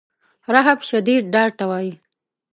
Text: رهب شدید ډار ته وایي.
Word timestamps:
رهب 0.53 0.79
شدید 0.89 1.23
ډار 1.33 1.49
ته 1.57 1.63
وایي. 1.69 1.93